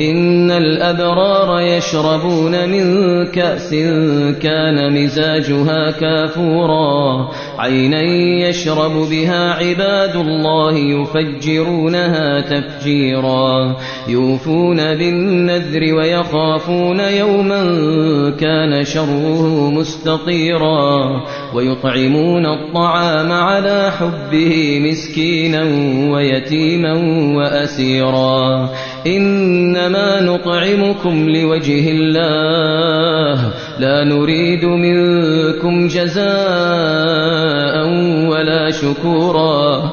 إن 0.00 0.50
الأبرار 0.50 1.60
يشربون 1.60 2.68
من 2.68 3.26
كأس 3.26 3.70
كان 4.42 5.02
مزاجها 5.02 5.90
كافورا. 5.90 7.28
عينا 7.58 8.02
يشرب 8.48 8.92
بها 9.10 9.52
عباد 9.52 10.16
الله 10.16 10.76
يفجرونها 10.76 12.40
تفجيرا. 12.40 13.76
يوفون 14.08 14.76
بالنذر 14.76 15.94
ويخافون 15.94 17.00
يوما 17.00 17.60
كان 18.40 18.84
شره 18.84 19.70
مستطيرا. 19.70 21.20
ويطعمون 21.54 22.46
الطعام 22.46 23.32
على 23.32 23.92
حبه 23.98 24.80
مسكينا 24.90 25.62
ويتيما 26.12 26.92
وأسيرا. 27.36 28.70
إنما 29.06 30.20
نطعمكم 30.20 31.28
لوجه 31.28 31.90
الله. 31.90 33.52
لا 33.78 34.04
نريد 34.04 34.64
منكم 34.64 35.88
جزاء 35.88 36.26
ولا 38.28 38.70
شكورا. 38.70 39.92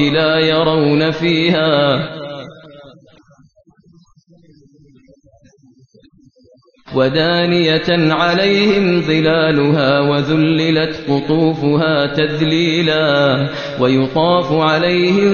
لا 0.00 0.38
يرون 0.38 1.10
فيها. 1.10 2.08
ودانية 6.94 8.12
عليهم 8.14 9.00
ظلالها 9.00 10.00
وذللت 10.00 10.96
قطوفها 11.08 12.06
تذليلا 12.06 13.48
ويطاف 13.80 14.52
عليهم 14.52 15.32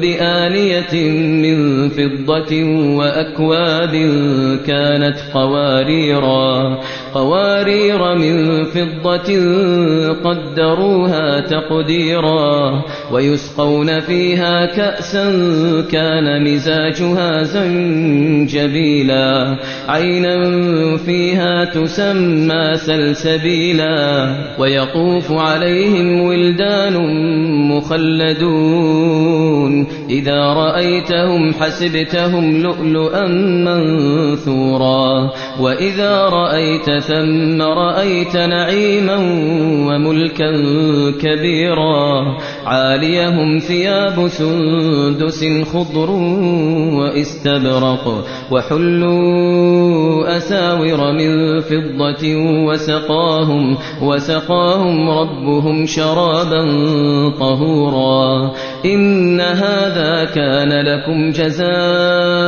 بآنية 0.00 0.94
من 1.42 1.88
فضة 1.88 2.64
وأكواب 2.96 3.92
كانت 4.66 5.16
قواريرا. 5.34 6.80
قوارير 7.14 8.14
من 8.14 8.64
فضة 8.64 9.32
قدروها 10.24 11.40
تقديرا 11.40 12.82
ويسقون 13.12 14.00
فيها 14.00 14.66
كأسا 14.66 15.30
كان 15.92 16.44
مزاجها 16.44 17.42
زنجبيلا 17.42 19.08
عينا 19.88 20.46
فيها 20.96 21.64
تسمى 21.64 22.76
سلسبيلا 22.76 24.28
ويطوف 24.58 25.32
عليهم 25.32 26.20
ولدان 26.20 26.96
مخلدون 27.70 29.18
إذا 30.10 30.40
رأيتهم 30.40 31.54
حسبتهم 31.54 32.62
لؤلؤا 32.62 33.26
منثورا 33.64 35.30
وإذا 35.60 36.28
رأيت 36.28 36.97
ثم 37.00 37.62
رأيت 37.62 38.36
نعيما 38.36 39.16
وملكا 39.88 40.50
كبيرا 41.20 42.36
عاليهم 42.66 43.58
ثياب 43.58 44.28
سندس 44.28 45.44
خضر 45.72 46.10
واستبرق 46.98 48.24
وحلوا 48.50 50.36
أساور 50.36 51.12
من 51.12 51.60
فضة 51.60 52.36
وسقاهم 52.66 53.76
وسقاهم 54.02 55.10
ربهم 55.10 55.86
شرابا 55.86 56.62
طهورا 57.38 58.52
إن 58.84 59.40
هذا 59.40 60.24
كان 60.24 60.72
لكم 60.80 61.30
جزاء 61.30 62.47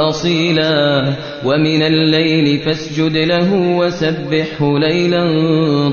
وأصيلا 0.11 1.05
ومن 1.45 1.83
الليل 1.83 2.59
فاسجد 2.59 3.17
له 3.17 3.53
وسبحه 3.53 4.79
ليلا 4.79 5.23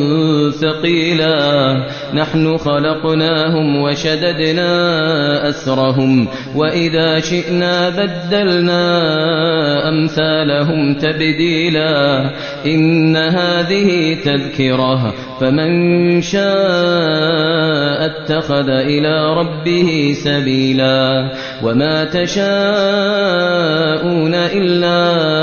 ثقيلا. 0.50 1.76
نحن 2.14 2.56
خلقناهم 2.56 3.82
وشددنا 3.82 4.68
أسرهم 5.48 6.28
وإذا 6.56 7.20
شئنا 7.20 7.88
بدلنا 7.88 8.88
أمثالهم 9.88 10.94
تبديلا. 10.94 12.30
إن 12.66 13.16
هذه 13.16 14.16
تذكرة 14.24 15.14
فمن 15.40 16.22
شاء 16.22 18.06
اتخذ 18.06 18.68
إلى 18.68 19.34
ربه 19.34 20.14
سبيلا. 20.24 21.30
وما 21.62 22.04
تشاءون 22.04 22.48
إلا 24.34 25.37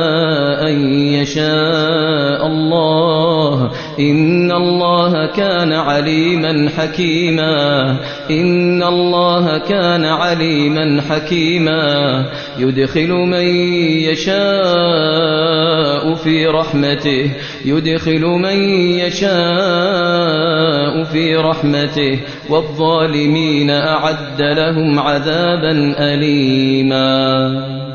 أن 0.68 0.94
يشاء 0.94 2.48
الله 2.48 3.72
إن 4.00 4.52
الله 4.52 5.26
كان 5.26 5.74
عليما 5.74 6.70
حكيما 6.78 7.90
إن 8.32 8.84
الله 8.84 9.58
كان 9.58 10.06
عليما 10.06 11.02
حكيما 11.02 12.26
يدخل 12.60 13.10
من 13.10 13.46
يشاء 14.10 16.14
في 16.14 16.48
رحمته 16.48 17.32
يدخل 17.66 18.22
من 18.22 18.60
يشاء 19.00 21.04
في 21.04 21.36
رحمته 21.36 22.20
والظالمين 22.50 23.70
أعد 23.70 24.42
لهم 24.42 25.00
عذابا 25.00 25.96
أليما 26.00 27.95